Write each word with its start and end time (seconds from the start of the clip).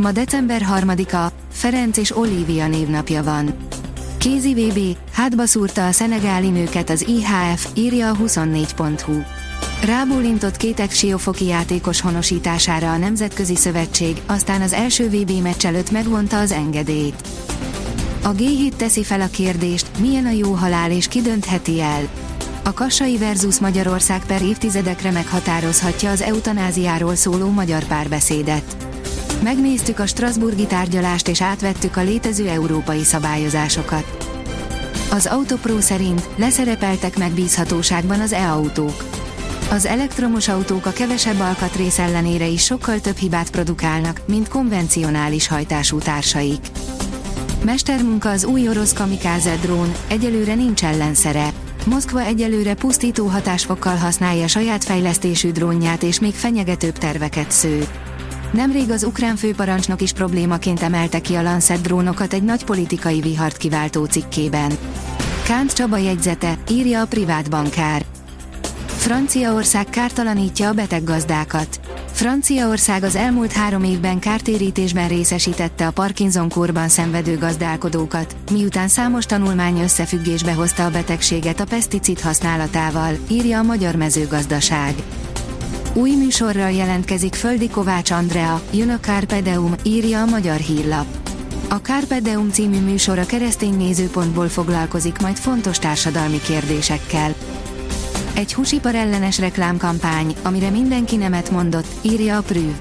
Ma 0.00 0.12
december 0.12 0.62
3-a, 0.70 1.32
Ferenc 1.52 1.96
és 1.96 2.16
Olivia 2.16 2.68
névnapja 2.68 3.22
van. 3.22 3.56
Kézi 4.18 4.54
VB, 4.54 4.96
hátba 5.12 5.46
szúrta 5.46 5.86
a 5.86 5.92
szenegáli 5.92 6.48
nőket 6.48 6.90
az 6.90 7.08
IHF, 7.08 7.66
írja 7.74 8.10
a 8.10 8.16
24.hu. 8.16 9.12
Rábólintott 9.84 10.56
két 10.56 10.92
siófoki 10.92 11.44
játékos 11.44 12.00
honosítására 12.00 12.92
a 12.92 12.96
Nemzetközi 12.96 13.56
Szövetség, 13.56 14.20
aztán 14.26 14.60
az 14.60 14.72
első 14.72 15.08
VB 15.08 15.30
meccs 15.42 15.66
előtt 15.66 15.90
megvonta 15.90 16.38
az 16.38 16.52
engedélyt. 16.52 17.28
A 18.22 18.32
G7 18.32 18.72
teszi 18.76 19.04
fel 19.04 19.20
a 19.20 19.28
kérdést, 19.28 19.86
milyen 19.98 20.26
a 20.26 20.30
jó 20.30 20.52
halál 20.52 20.90
és 20.90 21.08
ki 21.08 21.20
döntheti 21.20 21.80
el. 21.80 22.08
A 22.64 22.72
Kassai 22.72 23.16
versus 23.16 23.58
Magyarország 23.58 24.26
per 24.26 24.42
évtizedekre 24.42 25.10
meghatározhatja 25.10 26.10
az 26.10 26.22
eutanáziáról 26.22 27.14
szóló 27.14 27.48
magyar 27.48 27.84
párbeszédet. 27.84 28.76
Megnéztük 29.42 29.98
a 29.98 30.06
Strasburgi 30.06 30.66
tárgyalást 30.66 31.28
és 31.28 31.42
átvettük 31.42 31.96
a 31.96 32.02
létező 32.02 32.48
európai 32.48 33.02
szabályozásokat. 33.02 34.28
Az 35.10 35.26
Autopro 35.26 35.80
szerint 35.80 36.28
leszerepeltek 36.36 37.18
megbízhatóságban 37.18 38.20
az 38.20 38.32
e-autók. 38.32 39.04
Az 39.70 39.86
elektromos 39.86 40.48
autók 40.48 40.86
a 40.86 40.90
kevesebb 40.90 41.40
alkatrész 41.40 41.98
ellenére 41.98 42.46
is 42.46 42.64
sokkal 42.64 43.00
több 43.00 43.16
hibát 43.16 43.50
produkálnak, 43.50 44.20
mint 44.26 44.48
konvencionális 44.48 45.48
hajtású 45.48 45.98
társaik. 45.98 46.66
Mestermunka 47.64 48.30
az 48.30 48.44
új 48.44 48.68
orosz 48.68 48.92
kamikáze 48.92 49.56
drón, 49.60 49.94
egyelőre 50.08 50.54
nincs 50.54 50.84
ellenszere. 50.84 51.48
Moszkva 51.84 52.20
egyelőre 52.20 52.74
pusztító 52.74 53.26
hatásfokkal 53.26 53.96
használja 53.96 54.46
saját 54.46 54.84
fejlesztésű 54.84 55.50
drónját 55.50 56.02
és 56.02 56.20
még 56.20 56.34
fenyegetőbb 56.34 56.98
terveket 56.98 57.50
sző. 57.50 57.86
Nemrég 58.52 58.90
az 58.90 59.04
ukrán 59.04 59.36
főparancsnok 59.36 60.00
is 60.00 60.12
problémaként 60.12 60.82
emelte 60.82 61.20
ki 61.20 61.34
a 61.34 61.42
Lancet 61.42 61.80
drónokat 61.80 62.32
egy 62.32 62.42
nagy 62.42 62.64
politikai 62.64 63.20
vihart 63.20 63.56
kiváltó 63.56 64.04
cikkében. 64.04 64.72
Kánt 65.46 65.72
Csaba 65.72 65.96
jegyzete, 65.96 66.58
írja 66.70 67.00
a 67.00 67.06
privát 67.06 67.50
bankár. 67.50 68.04
Franciaország 68.86 69.84
kártalanítja 69.84 70.68
a 70.68 70.72
beteg 70.72 71.04
gazdákat. 71.04 71.80
Franciaország 72.12 73.02
az 73.02 73.16
elmúlt 73.16 73.52
három 73.52 73.84
évben 73.84 74.18
kártérítésben 74.18 75.08
részesítette 75.08 75.86
a 75.86 75.90
Parkinson-kórban 75.90 76.88
szenvedő 76.88 77.38
gazdálkodókat, 77.38 78.36
miután 78.50 78.88
számos 78.88 79.26
tanulmány 79.26 79.80
összefüggésbe 79.80 80.52
hozta 80.52 80.84
a 80.84 80.90
betegséget 80.90 81.60
a 81.60 81.64
peszticid 81.64 82.20
használatával, 82.20 83.14
írja 83.28 83.58
a 83.58 83.62
Magyar 83.62 83.94
Mezőgazdaság. 83.94 84.94
Új 85.92 86.10
műsorral 86.10 86.70
jelentkezik 86.70 87.34
Földi 87.34 87.70
Kovács 87.70 88.10
Andrea, 88.10 88.62
jön 88.72 88.90
a 88.90 89.00
Carpe 89.00 89.40
Deum, 89.40 89.74
írja 89.82 90.20
a 90.20 90.26
Magyar 90.26 90.56
Hírlap. 90.56 91.06
A 91.68 91.74
Carpe 91.74 92.20
Deum 92.20 92.50
című 92.50 92.80
műsor 92.80 93.18
a 93.18 93.26
keresztény 93.26 93.76
nézőpontból 93.76 94.48
foglalkozik 94.48 95.18
majd 95.18 95.36
fontos 95.36 95.78
társadalmi 95.78 96.40
kérdésekkel. 96.40 97.34
Egy 98.34 98.54
húsipar 98.54 98.94
ellenes 98.94 99.38
reklámkampány, 99.38 100.34
amire 100.42 100.70
mindenki 100.70 101.16
nemet 101.16 101.50
mondott, 101.50 101.86
írja 102.02 102.36
a 102.36 102.42
Prüv. 102.42 102.72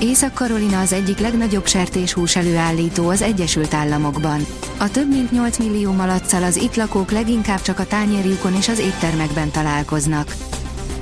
Észak-Karolina 0.00 0.80
az 0.80 0.92
egyik 0.92 1.18
legnagyobb 1.18 1.66
sertéshús 1.66 2.36
előállító 2.36 3.08
az 3.08 3.22
Egyesült 3.22 3.74
Államokban. 3.74 4.46
A 4.78 4.90
több 4.90 5.08
mint 5.08 5.30
8 5.30 5.58
millió 5.58 5.92
malacsal 5.92 6.42
az 6.42 6.56
itt 6.56 6.76
lakók 6.76 7.10
leginkább 7.10 7.62
csak 7.62 7.78
a 7.78 7.86
tányérjukon 7.86 8.54
és 8.54 8.68
az 8.68 8.78
éttermekben 8.78 9.50
találkoznak. 9.50 10.34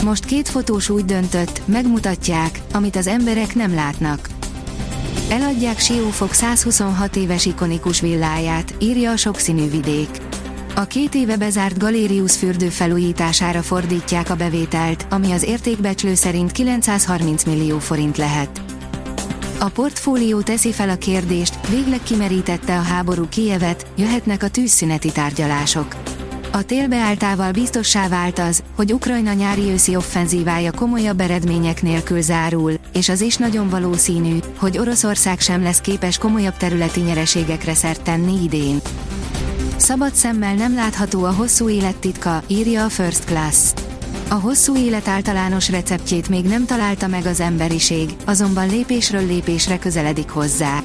Most 0.02 0.24
két 0.24 0.48
fotós 0.48 0.88
úgy 0.88 1.04
döntött, 1.04 1.62
megmutatják, 1.64 2.60
amit 2.72 2.96
az 2.96 3.06
emberek 3.06 3.54
nem 3.54 3.74
látnak. 3.74 4.28
Eladják 5.28 5.78
Siófok 5.78 6.32
126 6.32 7.16
éves 7.16 7.46
ikonikus 7.46 8.00
villáját, 8.00 8.74
írja 8.78 9.10
a 9.10 9.16
sokszínű 9.16 9.70
vidék. 9.70 10.08
A 10.74 10.84
két 10.84 11.14
éve 11.14 11.36
bezárt 11.36 11.78
Galérius 11.78 12.36
fürdő 12.36 12.68
felújítására 12.68 13.62
fordítják 13.62 14.30
a 14.30 14.36
bevételt, 14.36 15.06
ami 15.10 15.32
az 15.32 15.42
értékbecslő 15.42 16.14
szerint 16.14 16.52
930 16.52 17.44
millió 17.44 17.78
forint 17.78 18.16
lehet. 18.16 18.62
A 19.58 19.68
portfólió 19.68 20.40
teszi 20.40 20.72
fel 20.72 20.88
a 20.88 20.96
kérdést, 20.96 21.68
végleg 21.68 22.02
kimerítette 22.02 22.78
a 22.78 22.82
háború 22.82 23.28
Kijevet, 23.28 23.86
jöhetnek 23.96 24.42
a 24.42 24.48
tűzszüneti 24.48 25.12
tárgyalások. 25.12 25.96
A 26.54 26.62
télbeáltával 26.62 27.52
biztossá 27.52 28.08
vált 28.08 28.38
az, 28.38 28.62
hogy 28.76 28.92
Ukrajna 28.92 29.32
nyári-őszi 29.32 29.96
offenzívája 29.96 30.72
komolyabb 30.72 31.20
eredmények 31.20 31.82
nélkül 31.82 32.20
zárul, 32.20 32.72
és 32.92 33.08
az 33.08 33.20
is 33.20 33.36
nagyon 33.36 33.68
valószínű, 33.68 34.38
hogy 34.58 34.78
Oroszország 34.78 35.40
sem 35.40 35.62
lesz 35.62 35.80
képes 35.80 36.18
komolyabb 36.18 36.56
területi 36.56 37.00
nyereségekre 37.00 37.74
szert 37.74 38.02
tenni 38.02 38.42
idén. 38.42 38.80
Szabad 39.76 40.14
szemmel 40.14 40.54
nem 40.54 40.74
látható 40.74 41.24
a 41.24 41.32
hosszú 41.32 41.68
élet 41.68 41.96
titka, 41.96 42.42
írja 42.46 42.84
a 42.84 42.88
First 42.88 43.24
Class. 43.24 43.72
A 44.28 44.34
hosszú 44.34 44.76
élet 44.76 45.08
általános 45.08 45.70
receptjét 45.70 46.28
még 46.28 46.44
nem 46.44 46.66
találta 46.66 47.06
meg 47.06 47.26
az 47.26 47.40
emberiség, 47.40 48.10
azonban 48.24 48.68
lépésről 48.68 49.26
lépésre 49.26 49.78
közeledik 49.78 50.28
hozzá. 50.28 50.82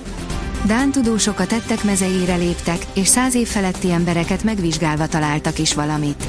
Dán 0.67 0.91
tudósok 0.91 1.39
a 1.39 1.45
tettek 1.45 1.83
mezejére 1.83 2.35
léptek, 2.35 2.85
és 2.93 3.07
száz 3.07 3.35
év 3.35 3.47
feletti 3.47 3.91
embereket 3.91 4.43
megvizsgálva 4.43 5.07
találtak 5.07 5.59
is 5.59 5.73
valamit. 5.73 6.27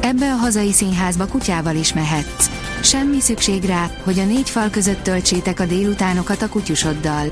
Ebbe 0.00 0.32
a 0.32 0.36
hazai 0.36 0.72
színházba 0.72 1.26
kutyával 1.26 1.76
is 1.76 1.92
mehetsz. 1.92 2.50
Semmi 2.82 3.20
szükség 3.20 3.64
rá, 3.64 3.90
hogy 4.04 4.18
a 4.18 4.24
négy 4.24 4.50
fal 4.50 4.70
között 4.70 5.02
töltsétek 5.02 5.60
a 5.60 5.64
délutánokat 5.64 6.42
a 6.42 6.48
kutyusoddal. 6.48 7.26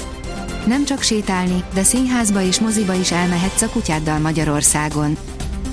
Nem 0.66 0.84
csak 0.84 1.02
sétálni, 1.02 1.64
de 1.74 1.82
színházba 1.82 2.40
és 2.40 2.60
moziba 2.60 2.94
is 2.94 3.12
elmehetsz 3.12 3.62
a 3.62 3.68
kutyáddal 3.68 4.18
Magyarországon. 4.18 5.16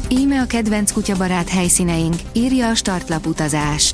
Íme 0.09 0.41
a 0.41 0.45
kedvenc 0.45 0.91
kutyabarát 0.91 1.49
helyszíneink, 1.49 2.15
írja 2.33 2.69
a 2.69 2.75
startlap 2.75 3.25
utazás. 3.25 3.93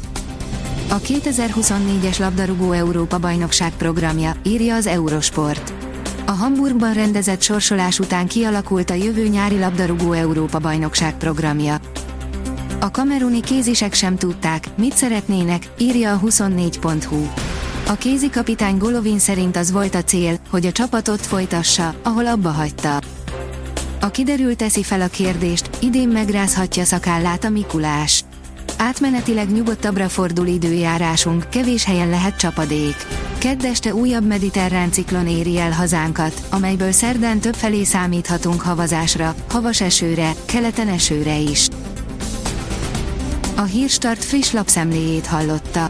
A 0.89 0.99
2024-es 0.99 2.19
labdarúgó 2.19 2.71
Európa 2.71 3.19
bajnokság 3.19 3.71
programja, 3.77 4.35
írja 4.43 4.75
az 4.75 4.87
Eurosport. 4.87 5.82
A 6.25 6.31
Hamburgban 6.31 6.93
rendezett 6.93 7.41
sorsolás 7.41 7.99
után 7.99 8.27
kialakult 8.27 8.89
a 8.89 8.93
jövő 8.93 9.27
nyári 9.27 9.59
labdarúgó 9.59 10.11
Európa 10.11 10.59
bajnokság 10.59 11.17
programja. 11.17 11.77
A 12.79 12.91
kameruni 12.91 13.39
kézisek 13.41 13.93
sem 13.93 14.15
tudták, 14.15 14.67
mit 14.77 14.95
szeretnének, 14.95 15.69
írja 15.77 16.13
a 16.13 16.19
24.hu. 16.19 17.27
A 17.87 17.93
kézikapitány 17.93 18.77
Golovin 18.77 19.19
szerint 19.19 19.55
az 19.57 19.71
volt 19.71 19.95
a 19.95 20.03
cél, 20.03 20.37
hogy 20.49 20.65
a 20.65 20.71
csapatot 20.71 21.21
folytassa, 21.25 21.93
ahol 22.03 22.27
abba 22.27 22.49
hagyta. 22.49 22.99
A 24.01 24.09
kiderült 24.11 24.57
teszi 24.57 24.83
fel 24.83 25.01
a 25.01 25.07
kérdést, 25.07 25.69
idén 25.81 26.07
megrázhatja 26.07 26.83
szakállát 26.83 27.43
a 27.43 27.49
Mikulás. 27.49 28.23
Átmenetileg 28.77 29.51
nyugodtabbra 29.51 30.09
fordul 30.09 30.47
időjárásunk, 30.47 31.49
kevés 31.49 31.83
helyen 31.83 32.09
lehet 32.09 32.37
csapadék. 32.37 32.95
Keddeste 33.37 33.93
újabb 33.93 34.27
mediterrán 34.27 34.91
ciklon 34.91 35.27
éri 35.27 35.59
el 35.59 35.71
hazánkat, 35.71 36.47
amelyből 36.49 36.91
szerdán 36.91 37.39
többfelé 37.39 37.83
számíthatunk 37.83 38.61
havazásra, 38.61 39.35
havas 39.49 39.81
esőre, 39.81 40.31
keleten 40.45 40.87
esőre 40.87 41.37
is. 41.37 41.67
A 43.55 43.61
Hírstart 43.61 44.23
friss 44.23 44.51
lapszemléjét 44.51 45.25
hallotta. 45.25 45.89